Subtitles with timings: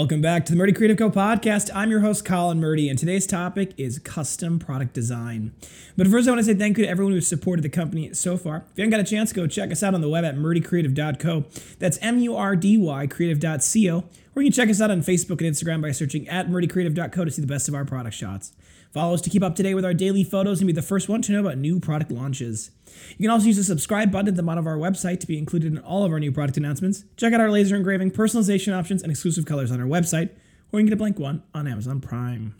[0.00, 1.68] welcome back to the Murdy Creative Co podcast.
[1.74, 5.52] I'm your host, Colin Murdy, and today's topic is custom product design.
[5.94, 8.38] But first, I want to say thank you to everyone who's supported the company so
[8.38, 8.64] far.
[8.72, 11.44] If you haven't got a chance, go check us out on the web at murdycreative.co.
[11.78, 14.04] That's M U R D Y creative.co.
[14.34, 17.30] Or you can check us out on Facebook and Instagram by searching at murdycreative.co to
[17.30, 18.52] see the best of our product shots.
[18.92, 21.08] Follow us to keep up to date with our daily photos and be the first
[21.08, 22.70] one to know about new product launches.
[23.18, 25.38] You can also use the subscribe button at the bottom of our website to be
[25.38, 27.04] included in all of our new product announcements.
[27.16, 30.30] Check out our laser engraving, personalization options, and exclusive colors on our website,
[30.72, 32.54] or you can get a blank one on Amazon Prime.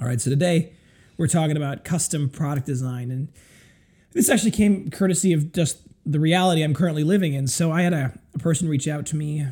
[0.00, 0.72] All right, so today
[1.16, 3.28] we're talking about custom product design, and
[4.12, 7.46] this actually came courtesy of just the reality I'm currently living in.
[7.48, 9.46] So I had a, a person reach out to me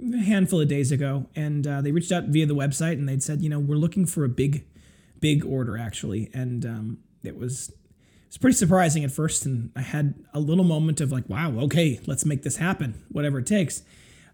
[0.00, 3.22] a handful of days ago, and uh, they reached out via the website, and they'd
[3.22, 4.64] said, you know, we're looking for a big
[5.20, 7.72] big order actually, and um, it was
[8.26, 11.98] it's pretty surprising at first, and I had a little moment of like, wow, okay,
[12.06, 13.82] let's make this happen, whatever it takes.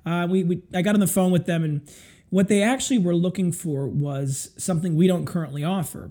[0.05, 1.89] Uh, we, we I got on the phone with them, and
[2.31, 6.11] what they actually were looking for was something we don't currently offer.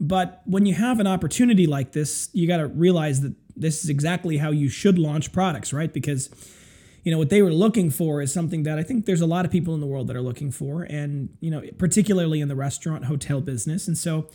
[0.00, 3.90] But when you have an opportunity like this, you got to realize that this is
[3.90, 5.92] exactly how you should launch products, right?
[5.92, 6.30] Because
[7.02, 9.44] you know what they were looking for is something that I think there's a lot
[9.44, 12.56] of people in the world that are looking for, and you know particularly in the
[12.56, 14.28] restaurant hotel business, and so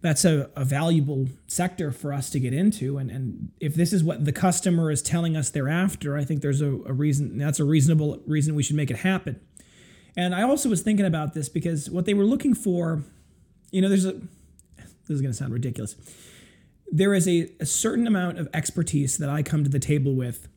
[0.00, 2.96] that's a, a valuable sector for us to get into.
[2.96, 6.42] And and if this is what the customer is telling us they're after, I think
[6.42, 9.40] there's a, a reason that's a reasonable reason we should make it happen.
[10.16, 13.02] And I also was thinking about this because what they were looking for,
[13.70, 15.96] you know, there's a this is going to sound ridiculous.
[16.90, 20.48] There is a, a certain amount of expertise that I come to the table with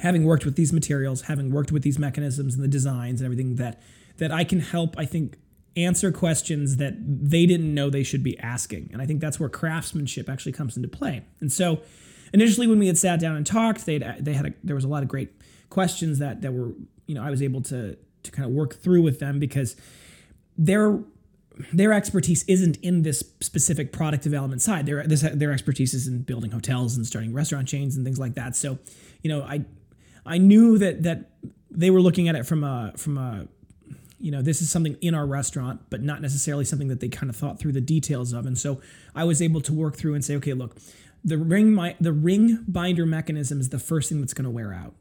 [0.00, 3.56] having worked with these materials, having worked with these mechanisms and the designs and everything
[3.56, 3.82] that
[4.18, 5.36] that I can help, I think,
[5.76, 8.90] answer questions that they didn't know they should be asking.
[8.92, 11.24] And I think that's where craftsmanship actually comes into play.
[11.40, 11.80] And so
[12.32, 14.88] initially when we had sat down and talked, they they had a, there was a
[14.88, 15.30] lot of great
[15.70, 16.72] questions that that were,
[17.06, 19.76] you know, I was able to to kind of work through with them because
[20.56, 21.00] their
[21.72, 24.86] their expertise isn't in this specific product development side.
[24.86, 28.34] Their this, their expertise is in building hotels and starting restaurant chains and things like
[28.34, 28.56] that.
[28.56, 28.78] So,
[29.22, 29.64] you know, I
[30.26, 31.30] I knew that that
[31.70, 33.46] they were looking at it from a from a
[34.18, 37.28] you know this is something in our restaurant but not necessarily something that they kind
[37.28, 38.46] of thought through the details of.
[38.46, 38.80] And so
[39.14, 40.76] i was able to work through and say okay look
[41.24, 44.74] the ring my, the ring binder mechanism is the first thing that's going to wear
[44.74, 44.94] out.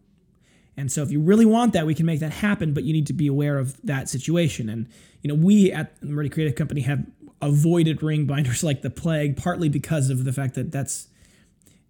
[0.78, 3.08] And so if you really want that we can make that happen but you need
[3.08, 4.70] to be aware of that situation.
[4.70, 4.88] And
[5.22, 7.06] you know we at the Murdy Creative Company have
[7.42, 11.08] avoided ring binders like the plague partly because of the fact that that's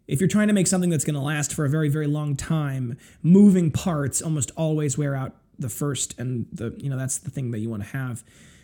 [0.07, 2.35] if you're trying to make something that's going to last for a very very long
[2.35, 7.29] time moving parts almost always wear out the first and the you know that's the
[7.29, 8.23] thing that you want to have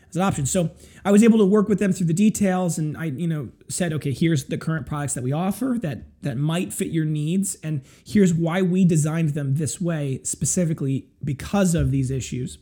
[0.10, 0.46] as an option.
[0.46, 0.72] So
[1.06, 3.94] i was able to work with them through the details and i you know said
[3.94, 7.82] okay here's the current products that we offer that that might fit your needs and
[8.06, 12.58] here's why we designed them this way specifically because of these issues.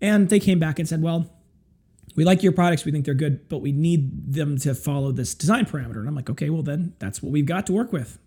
[0.00, 1.30] And they came back and said well
[2.14, 5.34] we like your products, we think they're good, but we need them to follow this
[5.34, 5.96] design parameter.
[5.96, 8.18] And I'm like, okay, well, then that's what we've got to work with.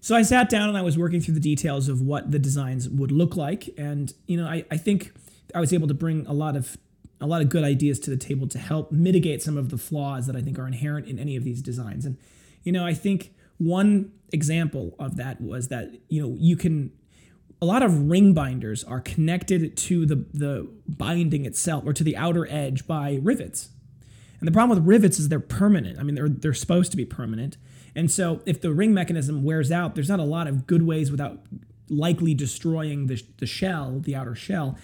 [0.00, 2.88] So I sat down and I was working through the details of what the designs
[2.90, 3.70] would look like.
[3.78, 5.12] And, you know, I, I think
[5.54, 6.76] I was able to bring a lot of
[7.20, 10.26] a lot of good ideas to the table to help mitigate some of the flaws
[10.26, 12.04] that I think are inherent in any of these designs.
[12.04, 12.18] And,
[12.64, 16.92] you know, I think one example of that was that, you know, you can
[17.64, 22.14] a lot of ring binders are connected to the, the binding itself or to the
[22.14, 23.70] outer edge by rivets.
[24.38, 25.98] And the problem with rivets is they're permanent.
[25.98, 27.56] I mean, they're, they're supposed to be permanent.
[27.94, 31.10] And so if the ring mechanism wears out, there's not a lot of good ways
[31.10, 31.40] without
[31.88, 34.76] likely destroying the, the shell, the outer shell,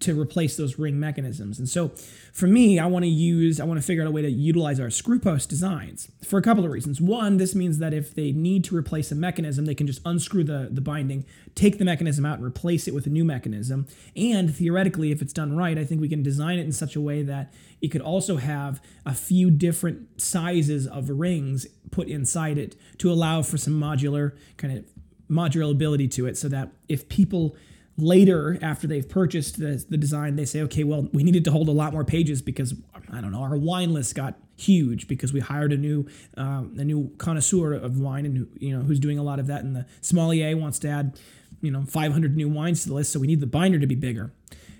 [0.00, 1.58] to replace those ring mechanisms.
[1.58, 1.88] And so
[2.32, 4.80] for me, I want to use, I want to figure out a way to utilize
[4.80, 7.00] our screw post designs for a couple of reasons.
[7.00, 10.44] One, this means that if they need to replace a mechanism, they can just unscrew
[10.44, 13.86] the, the binding, take the mechanism out, and replace it with a new mechanism.
[14.16, 17.00] And theoretically, if it's done right, I think we can design it in such a
[17.00, 22.76] way that it could also have a few different sizes of rings put inside it
[22.98, 24.84] to allow for some modular kind of
[25.30, 27.56] modular ability to it so that if people
[27.98, 31.68] later after they've purchased the, the design they say okay well we needed to hold
[31.68, 32.74] a lot more pages because
[33.12, 36.06] i don't know our wine list got huge because we hired a new
[36.36, 39.62] um, a new connoisseur of wine and you know who's doing a lot of that.
[39.62, 41.18] And the sommelier wants to add
[41.60, 43.94] you know 500 new wines to the list so we need the binder to be
[43.94, 44.32] bigger.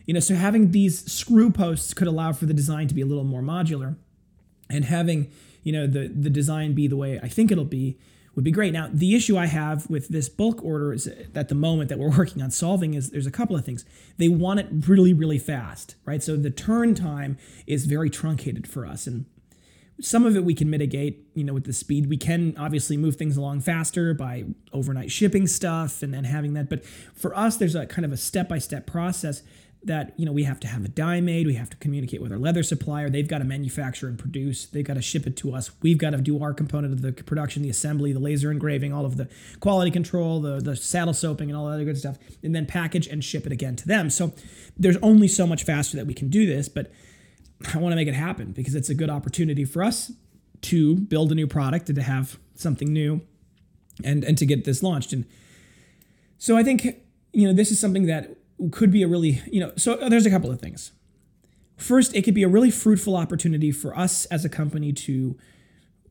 [0.07, 3.07] You know so having these screw posts could allow for the design to be a
[3.07, 3.97] little more modular.
[4.71, 5.31] And having
[5.63, 7.97] you know the the design be the way i think it'll be
[8.35, 8.73] would be great.
[8.73, 12.11] Now, the issue I have with this bulk order is at the moment that we're
[12.17, 13.85] working on solving is there's a couple of things.
[14.17, 16.23] They want it really, really fast, right?
[16.23, 17.37] So the turn time
[17.67, 19.07] is very truncated for us.
[19.07, 19.27] And
[20.01, 22.09] some of it we can mitigate, you know, with the speed.
[22.09, 26.69] We can obviously move things along faster by overnight shipping stuff and then having that.
[26.69, 29.43] But for us, there's a kind of a step by step process.
[29.85, 32.31] That you know we have to have a die made we have to communicate with
[32.33, 33.11] our leather supplier.
[33.11, 35.71] They've got to manufacture and produce they've got to ship it to us.
[35.83, 39.05] We've got to do our component of the production the assembly the laser engraving all
[39.05, 39.29] of the
[39.61, 43.07] quality control the, the saddle soaping and all that other good stuff and then package
[43.07, 44.11] and ship it again to them.
[44.11, 44.33] So
[44.77, 46.91] there's only so much faster that we can do this but
[47.75, 50.11] i want to make it happen because it's a good opportunity for us
[50.63, 53.21] to build a new product and to have something new
[54.05, 55.13] and and to get this launched.
[55.13, 55.27] And
[56.39, 56.85] so i think
[57.33, 58.37] you know this is something that
[58.71, 60.93] could be a really, you know, so uh, there's a couple of things.
[61.77, 65.37] First, it could be a really fruitful opportunity for us as a company to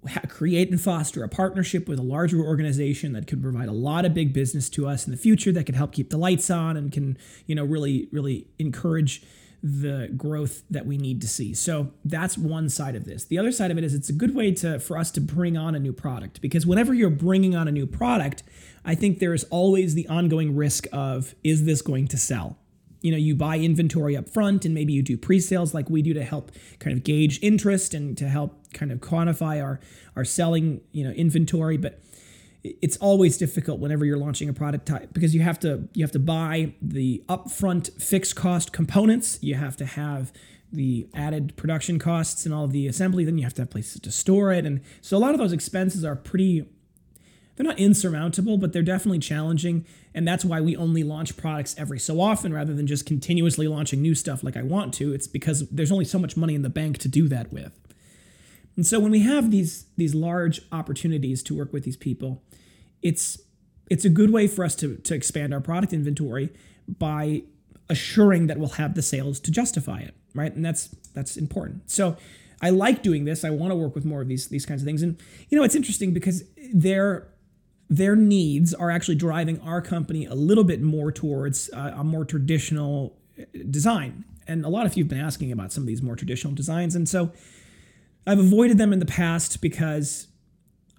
[0.09, 4.05] ha- create and foster a partnership with a larger organization that could provide a lot
[4.05, 6.75] of big business to us in the future that could help keep the lights on
[6.75, 9.23] and can, you know, really, really encourage
[9.63, 11.53] the growth that we need to see.
[11.53, 13.25] So that's one side of this.
[13.25, 15.55] The other side of it is it's a good way to for us to bring
[15.55, 18.41] on a new product because whenever you're bringing on a new product,
[18.83, 22.57] I think there is always the ongoing risk of is this going to sell?
[23.01, 26.13] You know, you buy inventory up front and maybe you do pre-sales like we do
[26.13, 29.79] to help kind of gauge interest and to help kind of quantify our
[30.15, 31.99] our selling, you know, inventory, but
[32.63, 36.11] it's always difficult whenever you're launching a product type because you have to you have
[36.11, 39.39] to buy the upfront fixed cost components.
[39.41, 40.31] You have to have
[40.71, 43.25] the added production costs and all of the assembly.
[43.25, 44.65] Then you have to have places to store it.
[44.65, 46.65] And so a lot of those expenses are pretty
[47.55, 51.99] they're not insurmountable but they're definitely challenging and that's why we only launch products every
[51.99, 55.67] so often rather than just continuously launching new stuff like I want to it's because
[55.69, 57.77] there's only so much money in the bank to do that with
[58.75, 62.41] and so when we have these these large opportunities to work with these people,
[63.01, 63.39] it's
[63.89, 66.49] it's a good way for us to, to expand our product inventory
[66.87, 67.43] by
[67.89, 70.55] assuring that we'll have the sales to justify it, right?
[70.55, 71.91] And that's that's important.
[71.91, 72.15] So
[72.61, 73.43] I like doing this.
[73.43, 75.01] I want to work with more of these these kinds of things.
[75.01, 75.19] And
[75.49, 76.43] you know, it's interesting because
[76.73, 77.27] their
[77.91, 82.23] their needs are actually driving our company a little bit more towards uh, a more
[82.23, 84.23] traditional uh, design.
[84.47, 86.95] And a lot of you have been asking about some of these more traditional designs,
[86.95, 87.33] and so
[88.25, 90.27] I've avoided them in the past because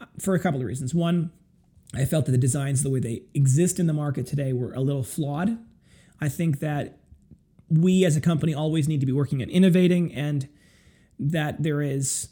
[0.03, 0.95] uh, for a couple of reasons.
[0.95, 1.33] One,
[1.95, 4.81] I felt that the designs, the way they exist in the market today, were a
[4.81, 5.59] little flawed.
[6.21, 6.99] I think that
[7.71, 10.47] we as a company always need to be working at innovating and
[11.19, 12.29] that there is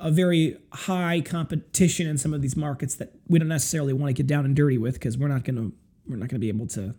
[0.00, 4.12] a very high competition in some of these markets that we don't necessarily want to
[4.12, 5.72] get down and dirty with because we're not going to
[6.06, 6.94] we're not going to be able to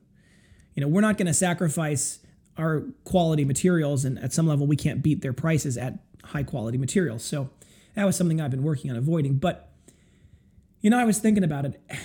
[0.75, 2.19] you know we're not going to sacrifice
[2.57, 6.77] our quality materials and at some level we can't beat their prices at high quality
[6.77, 7.23] materials.
[7.23, 7.49] So
[7.95, 9.35] that was something I've been working on avoiding.
[9.35, 9.71] But
[10.81, 11.81] you know, I was thinking about it.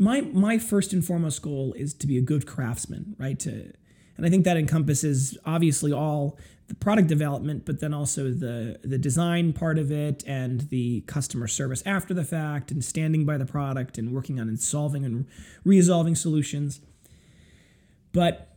[0.00, 3.36] My my first and foremost goal is to be a good craftsman, right?
[3.40, 3.72] To
[4.18, 6.36] and I think that encompasses obviously all
[6.66, 11.46] the product development, but then also the the design part of it and the customer
[11.46, 15.26] service after the fact and standing by the product and working on and solving and
[15.64, 16.80] resolving solutions.
[18.12, 18.56] But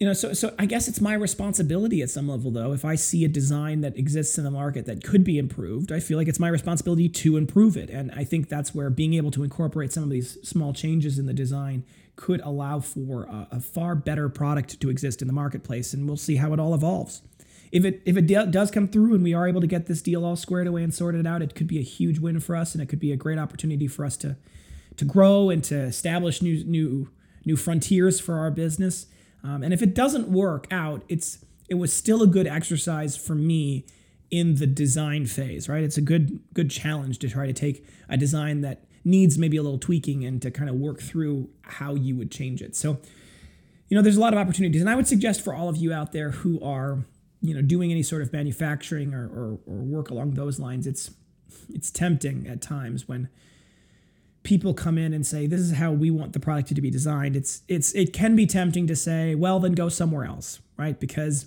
[0.00, 2.72] you know, so so I guess it's my responsibility at some level though.
[2.72, 6.00] If I see a design that exists in the market that could be improved, I
[6.00, 7.90] feel like it's my responsibility to improve it.
[7.90, 11.26] And I think that's where being able to incorporate some of these small changes in
[11.26, 11.84] the design
[12.20, 15.92] could allow for a, a far better product to exist in the marketplace.
[15.94, 17.22] And we'll see how it all evolves.
[17.72, 20.24] If it if it does come through and we are able to get this deal
[20.24, 22.82] all squared away and sorted out, it could be a huge win for us, and
[22.82, 24.36] it could be a great opportunity for us to
[24.96, 27.08] to grow and to establish new new
[27.44, 29.06] new frontiers for our business
[29.42, 33.34] um, and if it doesn't work out, it's it was still a good exercise for
[33.34, 33.86] me
[34.30, 35.82] in the design phase, right?
[35.82, 39.62] It's a good good challenge to try to take a design that needs maybe a
[39.62, 42.76] little tweaking and to kind of work through how you would change it.
[42.76, 42.98] So,
[43.88, 45.92] you know, there's a lot of opportunities, and I would suggest for all of you
[45.92, 47.04] out there who are,
[47.40, 51.10] you know, doing any sort of manufacturing or, or, or work along those lines, it's
[51.72, 53.28] it's tempting at times when
[54.42, 57.36] people come in and say this is how we want the product to be designed
[57.36, 61.46] it's it's it can be tempting to say well then go somewhere else right because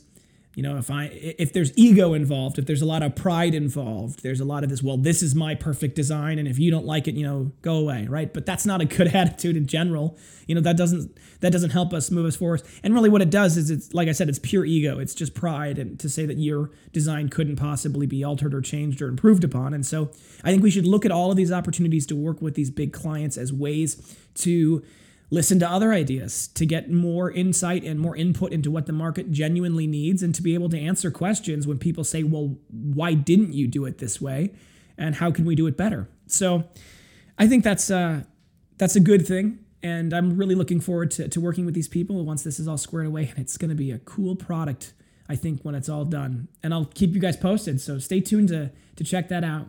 [0.56, 4.22] you know if i if there's ego involved if there's a lot of pride involved
[4.22, 6.86] there's a lot of this well this is my perfect design and if you don't
[6.86, 8.34] like it you know go away right?
[8.34, 10.18] But that's not a good attitude in general.
[10.48, 12.62] You know that doesn't that doesn't help us move us forward.
[12.84, 15.00] And really what it does is it's like i said it's pure ego.
[15.00, 19.02] It's just pride and to say that your design couldn't possibly be altered or changed
[19.02, 19.74] or improved upon.
[19.74, 20.12] And so
[20.44, 22.94] i think we should look at all of these opportunities to work with these big
[22.94, 24.84] clients as ways to
[25.30, 29.32] listen to other ideas to get more insight and more input into what the market
[29.32, 33.54] genuinely needs and to be able to answer questions when people say, well, why didn't
[33.54, 34.52] you do it this way?
[34.98, 36.08] And how can we do it better?
[36.28, 36.66] So
[37.38, 38.24] I think that's, uh,
[38.78, 39.60] that's a good thing.
[39.82, 42.78] And I'm really looking forward to, to working with these people once this is all
[42.78, 43.28] squared away.
[43.30, 44.94] And it's going to be a cool product,
[45.28, 46.48] I think, when it's all done.
[46.62, 47.82] And I'll keep you guys posted.
[47.82, 49.68] So stay tuned to, to check that out.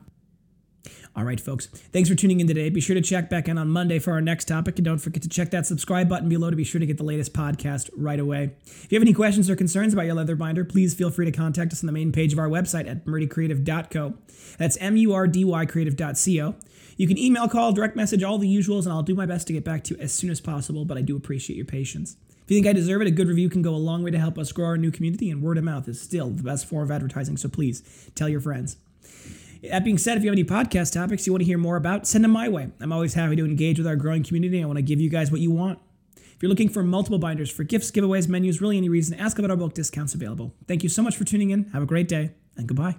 [1.16, 1.66] All right, folks.
[1.66, 2.68] Thanks for tuning in today.
[2.70, 4.78] Be sure to check back in on Monday for our next topic.
[4.78, 7.04] And don't forget to check that subscribe button below to be sure to get the
[7.04, 8.50] latest podcast right away.
[8.66, 11.32] If you have any questions or concerns about your leather binder, please feel free to
[11.32, 14.14] contact us on the main page of our website at murdycreative.co.
[14.58, 16.54] That's M U R D Y creative.co.
[16.96, 19.52] You can email, call, direct message, all the usuals, and I'll do my best to
[19.52, 22.16] get back to you as soon as possible, but I do appreciate your patience.
[22.44, 24.18] If you think I deserve it, a good review can go a long way to
[24.18, 26.84] help us grow our new community, and word of mouth is still the best form
[26.84, 27.82] of advertising, so please
[28.14, 28.76] tell your friends.
[29.70, 32.06] That being said, if you have any podcast topics you want to hear more about,
[32.06, 32.68] send them my way.
[32.80, 34.62] I'm always happy to engage with our growing community.
[34.62, 35.78] I want to give you guys what you want.
[36.16, 39.50] If you're looking for multiple binders for gifts, giveaways, menus, really any reason, ask about
[39.50, 40.54] our bulk discounts available.
[40.66, 41.64] Thank you so much for tuning in.
[41.70, 42.96] Have a great day, and goodbye.